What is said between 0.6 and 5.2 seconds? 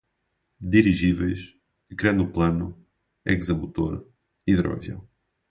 Dirigíveis, ecranoplano, hexamotor, hidroavião